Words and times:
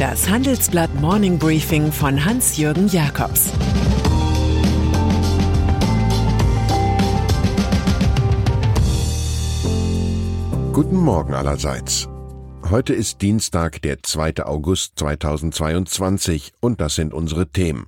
Das 0.00 0.30
Handelsblatt 0.30 0.94
Morning 0.94 1.38
Briefing 1.38 1.92
von 1.92 2.24
Hans-Jürgen 2.24 2.88
Jakobs 2.88 3.52
Guten 10.72 10.96
Morgen 10.96 11.34
allerseits. 11.34 12.08
Heute 12.70 12.94
ist 12.94 13.20
Dienstag, 13.20 13.82
der 13.82 14.02
2. 14.02 14.42
August 14.46 14.98
2022 14.98 16.54
und 16.60 16.80
das 16.80 16.94
sind 16.94 17.12
unsere 17.12 17.50
Themen. 17.50 17.84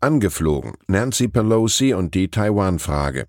Angeflogen 0.00 0.72
Nancy 0.88 1.28
Pelosi 1.28 1.94
und 1.94 2.16
die 2.16 2.32
Taiwan-Frage. 2.32 3.28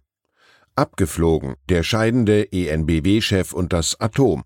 Abgeflogen 0.76 1.57
der 1.70 1.84
scheidende 1.84 2.52
ENBW-Chef 2.52 3.53
und 3.53 3.71
das 3.71 4.02
Atom. 4.02 4.45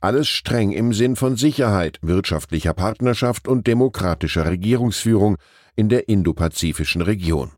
Alles 0.00 0.28
streng 0.28 0.72
im 0.72 0.92
Sinn 0.92 1.16
von 1.16 1.36
Sicherheit, 1.36 1.98
wirtschaftlicher 2.02 2.72
Partnerschaft 2.72 3.48
und 3.48 3.66
demokratischer 3.66 4.46
Regierungsführung 4.46 5.36
in 5.76 5.88
der 5.88 6.08
indopazifischen 6.08 7.02
Region. 7.02 7.52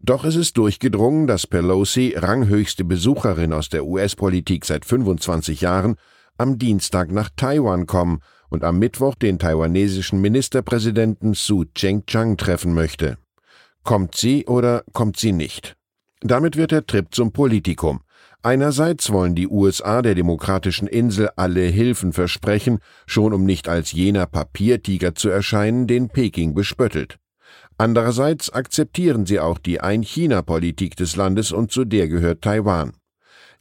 Doch 0.00 0.24
es 0.24 0.34
ist 0.34 0.56
durchgedrungen, 0.56 1.26
dass 1.26 1.46
Pelosi, 1.46 2.14
ranghöchste 2.16 2.84
Besucherin 2.84 3.52
aus 3.52 3.68
der 3.68 3.84
US-Politik 3.84 4.64
seit 4.64 4.84
25 4.84 5.60
Jahren, 5.60 5.96
am 6.38 6.58
Dienstag 6.58 7.12
nach 7.12 7.30
Taiwan 7.36 7.86
kommen 7.86 8.18
und 8.48 8.64
am 8.64 8.78
Mittwoch 8.78 9.14
den 9.14 9.38
taiwanesischen 9.38 10.20
Ministerpräsidenten 10.20 11.34
Su 11.34 11.66
Cheng-Chang 11.74 12.36
treffen 12.36 12.74
möchte. 12.74 13.16
Kommt 13.84 14.16
sie 14.16 14.46
oder 14.46 14.82
kommt 14.92 15.18
sie 15.18 15.32
nicht? 15.32 15.76
Damit 16.22 16.56
wird 16.56 16.70
der 16.70 16.86
Trip 16.86 17.06
zum 17.10 17.32
Politikum. 17.32 18.00
Einerseits 18.42 19.10
wollen 19.10 19.34
die 19.34 19.48
USA 19.48 20.02
der 20.02 20.14
demokratischen 20.14 20.86
Insel 20.88 21.30
alle 21.36 21.62
Hilfen 21.62 22.12
versprechen, 22.12 22.78
schon 23.06 23.32
um 23.32 23.44
nicht 23.44 23.68
als 23.68 23.92
jener 23.92 24.26
Papiertiger 24.26 25.14
zu 25.14 25.28
erscheinen, 25.28 25.86
den 25.86 26.08
Peking 26.08 26.54
bespöttelt. 26.54 27.18
Andererseits 27.78 28.50
akzeptieren 28.50 29.26
sie 29.26 29.40
auch 29.40 29.58
die 29.58 29.80
Ein-China-Politik 29.80 30.96
des 30.96 31.16
Landes 31.16 31.52
und 31.52 31.72
zu 31.72 31.84
der 31.84 32.08
gehört 32.08 32.42
Taiwan. 32.42 32.92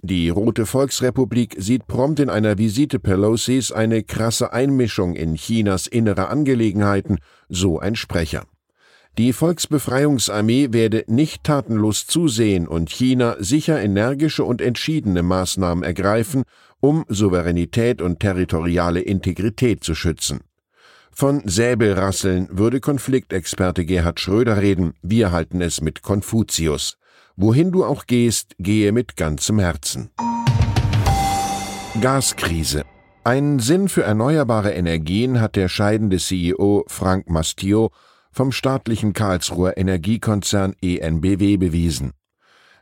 Die 0.03 0.29
Rote 0.29 0.65
Volksrepublik 0.65 1.55
sieht 1.59 1.85
prompt 1.85 2.19
in 2.19 2.29
einer 2.29 2.57
Visite 2.57 2.99
Pelosis 2.99 3.71
eine 3.71 4.01
krasse 4.03 4.51
Einmischung 4.51 5.15
in 5.15 5.35
Chinas 5.35 5.85
innere 5.85 6.27
Angelegenheiten, 6.27 7.19
so 7.49 7.79
ein 7.79 7.95
Sprecher. 7.95 8.45
Die 9.17 9.33
Volksbefreiungsarmee 9.33 10.69
werde 10.71 11.03
nicht 11.07 11.43
tatenlos 11.43 12.07
zusehen 12.07 12.65
und 12.67 12.89
China 12.89 13.35
sicher 13.39 13.81
energische 13.81 14.45
und 14.45 14.61
entschiedene 14.61 15.21
Maßnahmen 15.21 15.83
ergreifen, 15.83 16.43
um 16.79 17.03
Souveränität 17.09 18.01
und 18.01 18.21
territoriale 18.21 19.01
Integrität 19.01 19.83
zu 19.83 19.95
schützen. 19.95 20.41
Von 21.11 21.41
Säbelrasseln 21.45 22.47
würde 22.51 22.79
Konfliktexperte 22.79 23.83
Gerhard 23.83 24.21
Schröder 24.21 24.61
reden, 24.61 24.93
wir 25.01 25.31
halten 25.31 25.61
es 25.61 25.81
mit 25.81 26.01
Konfuzius. 26.01 26.97
Wohin 27.35 27.71
du 27.71 27.83
auch 27.83 28.07
gehst, 28.07 28.55
gehe 28.59 28.93
mit 28.93 29.17
ganzem 29.17 29.59
Herzen. 29.59 30.11
Gaskrise. 31.99 32.85
Einen 33.25 33.59
Sinn 33.59 33.89
für 33.89 34.03
erneuerbare 34.03 34.71
Energien 34.71 35.41
hat 35.41 35.57
der 35.57 35.67
scheidende 35.67 36.17
CEO 36.17 36.85
Frank 36.87 37.29
Mastio 37.29 37.91
vom 38.31 38.51
staatlichen 38.51 39.13
Karlsruher 39.13 39.77
Energiekonzern 39.77 40.75
ENBW 40.81 41.57
bewiesen. 41.57 42.11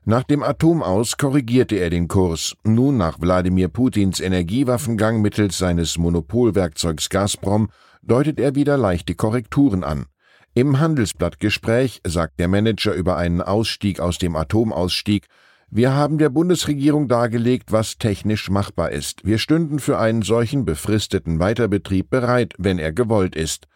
Nach 0.05 0.23
dem 0.23 0.43
Atomaus 0.43 1.17
korrigierte 1.17 1.75
er 1.75 1.89
den 1.89 2.07
Kurs. 2.07 2.55
Nun 2.63 2.97
nach 2.97 3.19
Wladimir 3.19 3.67
Putins 3.67 4.19
Energiewaffengang 4.19 5.21
mittels 5.21 5.57
seines 5.57 5.97
Monopolwerkzeugs 5.97 7.09
Gazprom 7.09 7.69
deutet 8.01 8.39
er 8.39 8.55
wieder 8.55 8.77
leichte 8.77 9.15
Korrekturen 9.15 9.83
an. 9.83 10.05
Im 10.53 10.79
Handelsblattgespräch 10.79 12.01
sagt 12.07 12.39
der 12.39 12.47
Manager 12.47 12.93
über 12.93 13.17
einen 13.17 13.41
Ausstieg 13.41 13.99
aus 13.99 14.17
dem 14.17 14.35
Atomausstieg, 14.35 15.27
wir 15.71 15.93
haben 15.93 16.17
der 16.17 16.29
Bundesregierung 16.29 17.07
dargelegt, 17.07 17.71
was 17.71 17.99
technisch 17.99 18.49
machbar 18.49 18.91
ist. 18.91 19.23
Wir 19.23 19.37
stünden 19.37 19.77
für 19.77 19.99
einen 19.99 20.23
solchen 20.23 20.65
befristeten 20.65 21.37
Weiterbetrieb 21.37 22.09
bereit, 22.09 22.55
wenn 22.57 22.79
er 22.79 22.91
gewollt 22.91 23.35
ist. 23.35 23.67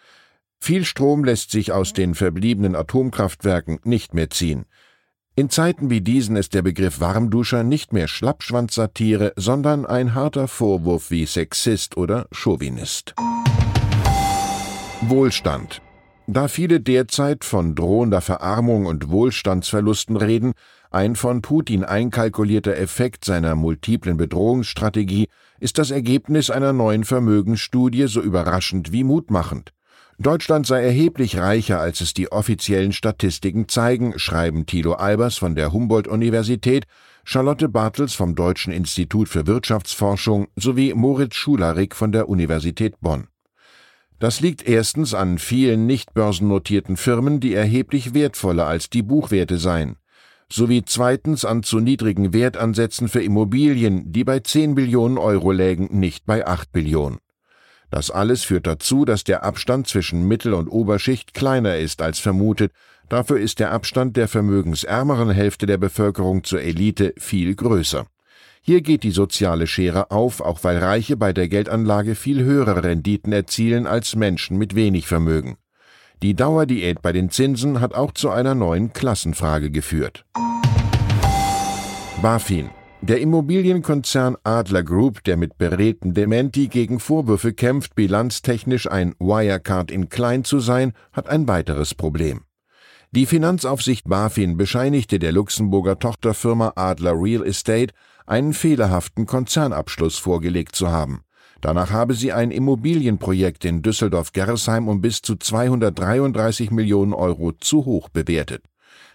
Viel 0.65 0.85
Strom 0.85 1.25
lässt 1.25 1.51
sich 1.51 1.73
aus 1.73 1.91
den 1.91 2.15
verbliebenen 2.15 2.73
Atomkraftwerken 2.73 3.79
nicht 3.83 4.13
mehr 4.13 4.29
ziehen. 4.29 4.63
In 5.35 5.49
Zeiten 5.49 5.89
wie 5.89 5.99
diesen 5.99 6.37
ist 6.37 6.53
der 6.53 6.61
Begriff 6.61 7.01
Warmduscher 7.01 7.63
nicht 7.63 7.91
mehr 7.91 8.07
Schlappschwanzsatire, 8.07 9.33
sondern 9.35 9.85
ein 9.85 10.15
harter 10.15 10.47
Vorwurf 10.47 11.11
wie 11.11 11.25
Sexist 11.25 11.97
oder 11.97 12.27
Chauvinist. 12.31 13.13
Wohlstand. 15.01 15.81
Da 16.27 16.47
viele 16.47 16.79
derzeit 16.79 17.43
von 17.43 17.75
drohender 17.75 18.21
Verarmung 18.21 18.85
und 18.85 19.09
Wohlstandsverlusten 19.09 20.15
reden, 20.15 20.53
ein 20.91 21.17
von 21.17 21.41
Putin 21.41 21.83
einkalkulierter 21.83 22.77
Effekt 22.77 23.25
seiner 23.25 23.55
multiplen 23.55 24.15
Bedrohungsstrategie, 24.15 25.27
ist 25.59 25.77
das 25.77 25.91
Ergebnis 25.91 26.49
einer 26.49 26.71
neuen 26.71 27.03
Vermögensstudie 27.03 28.07
so 28.07 28.21
überraschend 28.21 28.93
wie 28.93 29.03
mutmachend. 29.03 29.73
Deutschland 30.19 30.67
sei 30.67 30.83
erheblich 30.83 31.37
reicher, 31.37 31.79
als 31.79 32.01
es 32.01 32.13
die 32.13 32.31
offiziellen 32.31 32.91
Statistiken 32.91 33.67
zeigen, 33.67 34.19
schreiben 34.19 34.65
Thilo 34.65 34.93
Albers 34.93 35.37
von 35.37 35.55
der 35.55 35.73
Humboldt-Universität, 35.73 36.85
Charlotte 37.23 37.67
Bartels 37.67 38.13
vom 38.13 38.35
Deutschen 38.35 38.73
Institut 38.73 39.29
für 39.29 39.47
Wirtschaftsforschung 39.47 40.47
sowie 40.55 40.93
Moritz 40.93 41.35
Schularik 41.35 41.95
von 41.95 42.11
der 42.11 42.29
Universität 42.29 42.99
Bonn. 43.01 43.27
Das 44.19 44.39
liegt 44.39 44.67
erstens 44.67 45.13
an 45.13 45.37
vielen 45.37 45.85
nicht 45.87 46.13
börsennotierten 46.13 46.95
Firmen, 46.95 47.39
die 47.39 47.53
erheblich 47.53 48.13
wertvoller 48.13 48.67
als 48.67 48.89
die 48.89 49.01
Buchwerte 49.01 49.57
seien, 49.57 49.95
sowie 50.49 50.83
zweitens 50.85 51.43
an 51.43 51.63
zu 51.63 51.79
niedrigen 51.79 52.33
Wertansätzen 52.33 53.07
für 53.07 53.23
Immobilien, 53.23 54.11
die 54.11 54.23
bei 54.23 54.39
10 54.39 54.75
Billionen 54.75 55.17
Euro 55.17 55.51
lägen, 55.51 55.99
nicht 55.99 56.25
bei 56.25 56.45
8 56.45 56.71
Billionen. 56.71 57.17
Das 57.93 58.09
alles 58.09 58.43
führt 58.43 58.65
dazu, 58.65 59.05
dass 59.05 59.23
der 59.23 59.43
Abstand 59.43 59.87
zwischen 59.87 60.27
Mittel- 60.27 60.55
und 60.55 60.67
Oberschicht 60.67 61.35
kleiner 61.35 61.77
ist 61.77 62.01
als 62.01 62.17
vermutet, 62.17 62.71
dafür 63.07 63.39
ist 63.39 63.59
der 63.59 63.71
Abstand 63.71 64.17
der 64.17 64.27
vermögensärmeren 64.27 65.29
Hälfte 65.29 65.67
der 65.67 65.77
Bevölkerung 65.77 66.43
zur 66.43 66.59
Elite 66.63 67.13
viel 67.19 67.53
größer. 67.53 68.07
Hier 68.63 68.81
geht 68.81 69.03
die 69.03 69.11
soziale 69.11 69.67
Schere 69.67 70.09
auf, 70.09 70.41
auch 70.41 70.63
weil 70.63 70.79
Reiche 70.79 71.17
bei 71.17 71.33
der 71.33 71.47
Geldanlage 71.47 72.15
viel 72.15 72.43
höhere 72.43 72.83
Renditen 72.83 73.31
erzielen 73.31 73.85
als 73.85 74.15
Menschen 74.15 74.57
mit 74.57 74.73
wenig 74.73 75.05
Vermögen. 75.05 75.57
Die 76.23 76.33
Dauerdiät 76.33 77.03
bei 77.03 77.11
den 77.11 77.29
Zinsen 77.29 77.79
hat 77.79 77.93
auch 77.93 78.11
zu 78.11 78.31
einer 78.31 78.55
neuen 78.55 78.93
Klassenfrage 78.93 79.69
geführt. 79.69 80.25
BaFin 82.23 82.71
der 83.07 83.19
Immobilienkonzern 83.19 84.37
Adler 84.45 84.81
Group, 84.81 85.25
der 85.25 85.35
mit 85.35 85.57
beredten 85.57 86.13
Dementi 86.13 86.67
gegen 86.67 87.01
Vorwürfe 87.01 87.53
kämpft, 87.53 87.95
bilanztechnisch 87.95 88.89
ein 88.89 89.13
Wirecard 89.19 89.91
in 89.91 90.07
klein 90.07 90.45
zu 90.45 90.59
sein, 90.59 90.93
hat 91.11 91.27
ein 91.27 91.45
weiteres 91.49 91.95
Problem. 91.95 92.43
Die 93.11 93.25
Finanzaufsicht 93.25 94.07
BaFin 94.07 94.55
bescheinigte 94.55 95.19
der 95.19 95.33
Luxemburger 95.33 95.99
Tochterfirma 95.99 96.73
Adler 96.77 97.21
Real 97.21 97.45
Estate 97.45 97.93
einen 98.25 98.53
fehlerhaften 98.53 99.25
Konzernabschluss 99.25 100.17
vorgelegt 100.17 100.73
zu 100.73 100.89
haben. 100.89 101.23
Danach 101.59 101.91
habe 101.91 102.13
sie 102.13 102.31
ein 102.31 102.51
Immobilienprojekt 102.51 103.65
in 103.65 103.81
Düsseldorf-Gerresheim 103.81 104.87
um 104.87 105.01
bis 105.01 105.21
zu 105.21 105.35
233 105.35 106.71
Millionen 106.71 107.13
Euro 107.13 107.51
zu 107.51 107.83
hoch 107.83 108.07
bewertet. 108.07 108.63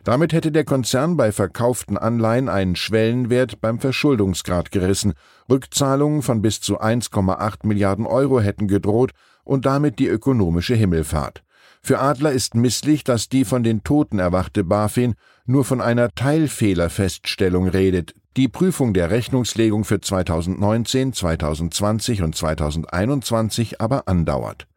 Damit 0.05 0.33
hätte 0.33 0.53
der 0.53 0.65
Konzern 0.65 1.17
bei 1.17 1.33
verkauften 1.33 1.99
Anleihen 1.99 2.49
einen 2.49 2.77
Schwellenwert 2.77 3.61
beim 3.61 3.79
Verschuldungsgrad 3.81 4.71
gerissen, 4.71 5.15
Rückzahlungen 5.50 6.23
von 6.23 6.41
bis 6.43 6.61
zu 6.61 6.81
1,8 6.81 7.67
Milliarden 7.67 8.06
Euro 8.06 8.41
hätten 8.41 8.69
gedroht 8.69 9.12
und 9.45 9.67
damit 9.67 9.99
die 9.99 10.09
ökonomische 10.09 10.75
Himmelfahrt. 10.75 11.43
Für 11.83 12.00
Adler 12.00 12.33
ist 12.33 12.55
misslich, 12.55 13.05
dass 13.05 13.29
die 13.29 13.45
von 13.45 13.62
den 13.62 13.83
Toten 13.83 14.19
erwachte 14.19 14.65
BaFin 14.65 15.15
nur 15.47 15.65
von 15.65 15.81
einer 15.81 16.11
Teilfehlerfeststellung 16.15 17.69
redet, 17.69 18.15
die 18.37 18.49
Prüfung 18.49 18.94
der 18.94 19.11
Rechnungslegung 19.11 19.85
für 19.85 20.01
2019, 20.01 21.12
2020 21.12 22.23
und 22.23 22.37
2021 22.37 23.81
aber 23.81 24.06
andauert. 24.06 24.69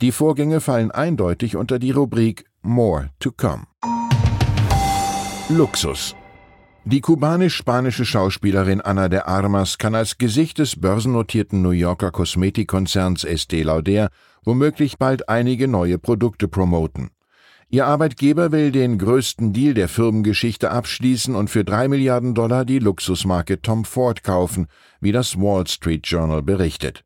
Die 0.00 0.12
Vorgänge 0.12 0.60
fallen 0.60 0.90
eindeutig 0.90 1.56
unter 1.56 1.78
die 1.78 1.90
Rubrik 1.90 2.46
More 2.62 3.10
to 3.18 3.32
Come. 3.32 3.64
Luxus 5.52 6.16
die 6.84 7.00
kubanisch-spanische 7.00 8.04
Schauspielerin 8.04 8.80
Ana 8.80 9.08
de 9.08 9.20
Armas 9.20 9.78
kann 9.78 9.94
als 9.94 10.18
Gesicht 10.18 10.58
des 10.58 10.80
börsennotierten 10.80 11.62
New 11.62 11.70
Yorker 11.70 12.10
Kosmetikkonzerns 12.10 13.24
Estée 13.24 13.62
Lauder 13.62 14.08
womöglich 14.42 14.98
bald 14.98 15.28
einige 15.28 15.68
neue 15.68 15.98
Produkte 15.98 16.48
promoten. 16.48 17.10
Ihr 17.68 17.86
Arbeitgeber 17.86 18.50
will 18.50 18.72
den 18.72 18.98
größten 18.98 19.52
Deal 19.52 19.74
der 19.74 19.88
Firmengeschichte 19.88 20.72
abschließen 20.72 21.36
und 21.36 21.50
für 21.50 21.64
drei 21.64 21.86
Milliarden 21.86 22.34
Dollar 22.34 22.64
die 22.64 22.80
Luxusmarke 22.80 23.62
Tom 23.62 23.84
Ford 23.84 24.24
kaufen, 24.24 24.66
wie 25.00 25.12
das 25.12 25.38
Wall 25.38 25.68
Street 25.68 26.04
Journal 26.04 26.42
berichtet. 26.42 27.04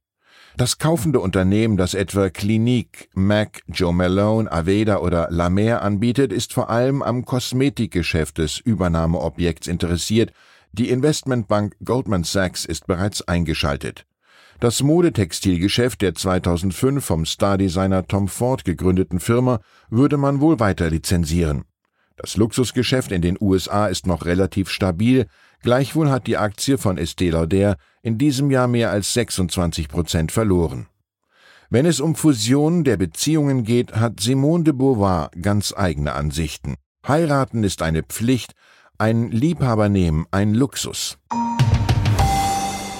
Das 0.59 0.79
kaufende 0.79 1.21
Unternehmen, 1.21 1.77
das 1.77 1.93
etwa 1.93 2.31
Clinique, 2.31 3.11
MAC, 3.15 3.61
Joe 3.69 3.93
Malone, 3.93 4.51
Aveda 4.51 5.01
oder 5.01 5.29
La 5.31 5.51
Mer 5.51 5.83
anbietet, 5.83 6.33
ist 6.33 6.55
vor 6.55 6.71
allem 6.71 7.03
am 7.03 7.27
Kosmetikgeschäft 7.27 8.39
des 8.39 8.59
Übernahmeobjekts 8.61 9.67
interessiert. 9.67 10.33
Die 10.73 10.89
Investmentbank 10.89 11.77
Goldman 11.85 12.25
Sachs 12.25 12.65
ist 12.65 12.87
bereits 12.87 13.21
eingeschaltet. 13.29 14.07
Das 14.59 14.83
Modetextilgeschäft 14.83 16.01
der 16.01 16.15
2005 16.15 17.05
vom 17.05 17.27
Stardesigner 17.27 18.07
Tom 18.07 18.27
Ford 18.27 18.65
gegründeten 18.65 19.21
Firma 19.21 19.61
würde 19.91 20.17
man 20.17 20.41
wohl 20.41 20.59
weiter 20.59 20.89
lizenzieren. 20.89 21.65
Das 22.17 22.37
Luxusgeschäft 22.37 23.13
in 23.13 23.23
den 23.23 23.37
USA 23.41 23.87
ist 23.87 24.07
noch 24.07 24.25
relativ 24.25 24.71
stabil, 24.71 25.27
Gleichwohl 25.67 26.11
hat 26.11 26.27
die 26.27 26.37
Aktie 26.37 26.79
von 26.79 26.99
Estée 26.99 27.33
Lauder 27.33 27.77
in 28.03 28.19
diesem 28.19 28.51
Jahr 28.51 28.69
mehr 28.69 28.91
als 28.91 29.13
26 29.15 29.89
Prozent 29.89 30.33
verloren. 30.33 30.87
Wenn 31.71 31.87
es 31.87 31.99
um 31.99 32.15
Fusionen 32.15 32.85
der 32.85 32.97
Beziehungen 32.97 33.65
geht, 33.65 33.97
hat 33.97 34.21
Simone 34.21 34.63
de 34.63 34.73
Beauvoir 34.73 35.31
ganz 35.43 35.75
eigene 35.77 36.13
Ansichten. 36.13 36.77
Heiraten 37.07 37.65
ist 37.65 37.83
eine 37.83 38.05
Pflicht, 38.05 38.53
ein 38.99 39.31
Liebhaber 39.33 39.89
nehmen 39.89 40.27
ein 40.31 40.55
Luxus. 40.55 41.19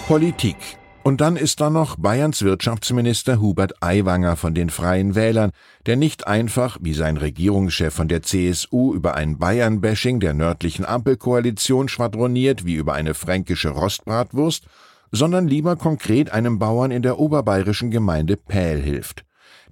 Politik 0.09 0.57
und 1.07 1.21
dann 1.21 1.37
ist 1.37 1.61
da 1.61 1.71
noch 1.71 1.95
Bayerns 1.95 2.43
Wirtschaftsminister 2.43 3.41
Hubert 3.41 3.81
Aiwanger 3.81 4.35
von 4.35 4.55
den 4.55 4.71
Freien 4.71 5.15
Wählern, 5.15 5.53
der 5.87 5.95
nicht 5.95 6.27
einfach, 6.27 6.79
wie 6.81 6.95
sein 6.95 7.17
Regierungschef 7.17 7.95
von 7.95 8.09
der 8.09 8.23
CSU, 8.23 8.93
über 8.93 9.15
ein 9.15 9.39
Bayern-Bashing 9.39 10.19
der 10.19 10.35
nördlichen 10.35 10.85
Ampelkoalition 10.85 11.87
schwadroniert 11.89 12.67
wie 12.67 12.75
über 12.75 12.95
eine 12.95 13.15
fränkische 13.15 13.69
Rostbratwurst, 13.69 14.67
sondern 15.13 15.47
lieber 15.47 15.77
konkret 15.77 16.33
einem 16.33 16.59
Bauern 16.59 16.91
in 16.91 17.03
der 17.03 17.21
oberbayerischen 17.21 17.93
Gemeinde 17.93 18.37
Pähl 18.37 18.83
hilft. 18.83 19.26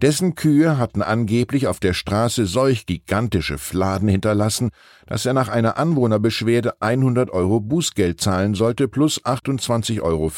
Dessen 0.04 0.34
Kühe 0.34 0.76
hatten 0.76 1.00
angeblich 1.00 1.66
auf 1.66 1.80
der 1.80 1.94
Straße 1.94 2.44
solch 2.44 2.84
gigantische 2.84 3.56
Fladen 3.56 4.06
hinterlassen, 4.06 4.68
dass 5.06 5.24
er 5.24 5.32
nach 5.32 5.48
einer 5.48 5.78
Anwohnerbeschwerde 5.78 6.82
100 6.82 7.30
Euro 7.30 7.58
Bußgeld 7.58 8.20
zahlen 8.20 8.52
sollte 8.52 8.86
plus 8.86 9.24
28,50 9.24 10.02
Euro 10.02 10.30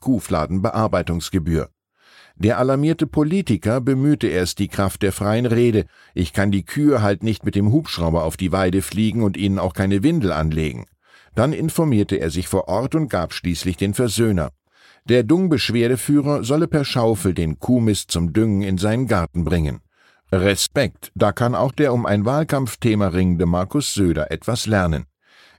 Kuhfladenbearbeitungsgebühr. 0.00 1.70
Der 2.36 2.58
alarmierte 2.58 3.06
Politiker 3.06 3.80
bemühte 3.80 4.26
erst 4.26 4.58
die 4.58 4.68
Kraft 4.68 5.00
der 5.00 5.12
freien 5.12 5.46
Rede. 5.46 5.86
Ich 6.12 6.34
kann 6.34 6.50
die 6.50 6.66
Kühe 6.66 7.00
halt 7.00 7.22
nicht 7.22 7.46
mit 7.46 7.54
dem 7.54 7.72
Hubschrauber 7.72 8.24
auf 8.24 8.36
die 8.36 8.52
Weide 8.52 8.82
fliegen 8.82 9.22
und 9.22 9.38
ihnen 9.38 9.58
auch 9.58 9.72
keine 9.72 10.02
Windel 10.02 10.32
anlegen. 10.32 10.84
Dann 11.34 11.54
informierte 11.54 12.16
er 12.16 12.28
sich 12.28 12.46
vor 12.46 12.68
Ort 12.68 12.94
und 12.94 13.08
gab 13.08 13.32
schließlich 13.32 13.78
den 13.78 13.94
Versöhner. 13.94 14.50
Der 15.08 15.22
Dung-Beschwerdeführer 15.22 16.44
solle 16.44 16.68
per 16.68 16.84
Schaufel 16.84 17.32
den 17.32 17.58
Kuhmist 17.58 18.10
zum 18.10 18.34
Düngen 18.34 18.60
in 18.60 18.76
seinen 18.76 19.06
Garten 19.06 19.42
bringen. 19.42 19.80
Respekt, 20.30 21.10
da 21.14 21.32
kann 21.32 21.54
auch 21.54 21.72
der 21.72 21.94
um 21.94 22.04
ein 22.04 22.26
Wahlkampfthema 22.26 23.08
ringende 23.08 23.46
Markus 23.46 23.94
Söder 23.94 24.30
etwas 24.30 24.66
lernen. 24.66 25.06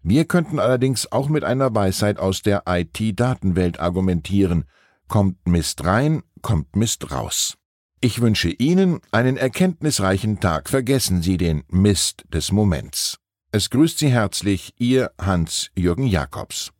Wir 0.03 0.25
könnten 0.25 0.59
allerdings 0.59 1.11
auch 1.11 1.29
mit 1.29 1.43
einer 1.43 1.73
Weisheit 1.73 2.19
aus 2.19 2.43
der 2.43 2.63
IT-Datenwelt 2.67 3.79
argumentieren. 3.79 4.65
Kommt 5.07 5.47
Mist 5.47 5.83
rein, 5.83 6.21
kommt 6.43 6.75
Mist 6.75 7.11
raus. 7.11 7.55
Ich 8.01 8.21
wünsche 8.21 8.49
Ihnen 8.49 8.99
einen 9.11 9.35
erkenntnisreichen 9.35 10.39
Tag. 10.39 10.69
Vergessen 10.69 11.23
Sie 11.23 11.37
den 11.37 11.63
Mist 11.69 12.23
des 12.31 12.51
Moments. 12.51 13.17
Es 13.51 13.71
grüßt 13.71 13.97
Sie 13.97 14.09
herzlich 14.09 14.75
Ihr 14.77 15.11
Hans-Jürgen 15.19 16.05
Jakobs. 16.05 16.71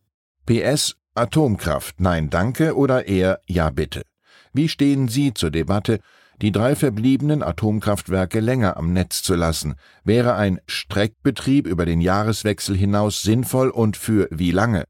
PS 0.46 0.99
Atomkraft, 1.16 2.00
nein 2.00 2.30
danke 2.30 2.76
oder 2.76 3.08
eher 3.08 3.40
ja 3.48 3.70
bitte. 3.70 4.04
Wie 4.54 4.70
stehen 4.70 5.08
Sie 5.08 5.34
zur 5.34 5.52
Debatte, 5.52 6.00
die 6.42 6.52
drei 6.52 6.76
verbliebenen 6.76 7.44
Atomkraftwerke 7.44 8.40
länger 8.40 8.78
am 8.78 8.94
Netz 8.94 9.22
zu 9.22 9.36
lassen? 9.36 9.76
Wäre 10.04 10.36
ein 10.36 10.60
Streckbetrieb 10.68 11.68
über 11.68 11.86
den 11.86 12.02
Jahreswechsel 12.02 12.76
hinaus 12.76 13.22
sinnvoll 13.22 13.70
und 13.70 13.98
für 13.98 14.28
wie 14.32 14.52
lange? 14.52 14.86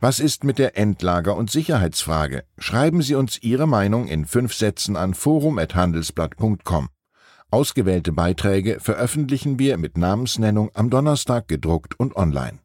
Was 0.00 0.20
ist 0.20 0.44
mit 0.44 0.58
der 0.58 0.76
Endlager- 0.76 1.36
und 1.36 1.50
Sicherheitsfrage? 1.50 2.44
Schreiben 2.58 3.02
Sie 3.02 3.14
uns 3.14 3.42
Ihre 3.42 3.66
Meinung 3.66 4.08
in 4.08 4.26
fünf 4.26 4.54
Sätzen 4.54 4.96
an 4.96 5.14
forum.handelsblatt.com. 5.14 6.88
Ausgewählte 7.50 8.12
Beiträge 8.12 8.80
veröffentlichen 8.80 9.58
wir 9.58 9.78
mit 9.78 9.96
Namensnennung 9.96 10.70
am 10.74 10.90
Donnerstag 10.90 11.48
gedruckt 11.48 11.98
und 11.98 12.16
online. 12.16 12.58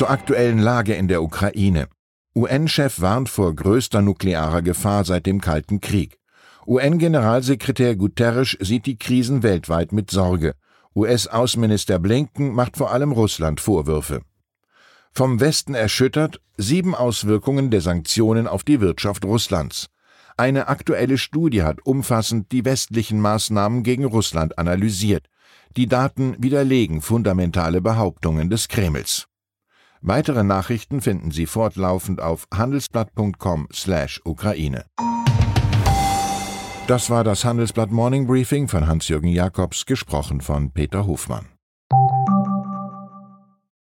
Zur 0.00 0.08
aktuellen 0.08 0.58
Lage 0.58 0.94
in 0.94 1.08
der 1.08 1.22
Ukraine. 1.22 1.86
UN-Chef 2.34 3.02
warnt 3.02 3.28
vor 3.28 3.54
größter 3.54 4.00
nuklearer 4.00 4.62
Gefahr 4.62 5.04
seit 5.04 5.26
dem 5.26 5.42
Kalten 5.42 5.82
Krieg. 5.82 6.18
UN-Generalsekretär 6.66 7.96
Guterres 7.96 8.56
sieht 8.60 8.86
die 8.86 8.96
Krisen 8.96 9.42
weltweit 9.42 9.92
mit 9.92 10.10
Sorge. 10.10 10.54
US-Außenminister 10.96 11.98
Blinken 11.98 12.54
macht 12.54 12.78
vor 12.78 12.92
allem 12.92 13.12
Russland 13.12 13.60
Vorwürfe. 13.60 14.22
Vom 15.12 15.38
Westen 15.38 15.74
erschüttert 15.74 16.40
sieben 16.56 16.94
Auswirkungen 16.94 17.70
der 17.70 17.82
Sanktionen 17.82 18.46
auf 18.46 18.64
die 18.64 18.80
Wirtschaft 18.80 19.26
Russlands. 19.26 19.88
Eine 20.38 20.68
aktuelle 20.68 21.18
Studie 21.18 21.62
hat 21.62 21.84
umfassend 21.84 22.52
die 22.52 22.64
westlichen 22.64 23.20
Maßnahmen 23.20 23.82
gegen 23.82 24.06
Russland 24.06 24.56
analysiert. 24.56 25.26
Die 25.76 25.88
Daten 25.88 26.36
widerlegen 26.38 27.02
fundamentale 27.02 27.82
Behauptungen 27.82 28.48
des 28.48 28.68
Kremls. 28.68 29.26
Weitere 30.02 30.44
Nachrichten 30.44 31.00
finden 31.00 31.30
Sie 31.30 31.46
fortlaufend 31.46 32.20
auf 32.20 32.46
handelsblatt.com/ukraine. 32.52 34.84
Das 36.86 37.10
war 37.10 37.22
das 37.22 37.44
Handelsblatt 37.44 37.90
Morning 37.92 38.26
Briefing 38.26 38.66
von 38.66 38.88
Hans-Jürgen 38.88 39.28
Jakobs, 39.28 39.84
gesprochen 39.86 40.40
von 40.40 40.72
Peter 40.72 41.06
Hofmann. 41.06 41.46